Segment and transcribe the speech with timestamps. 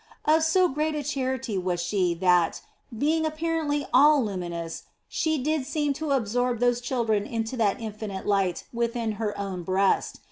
[0.25, 2.61] Of so great a charity was she, that
[2.97, 8.63] being apparently all luminous she did seem to absorb those children into that infinite light
[8.73, 10.19] within her own breast.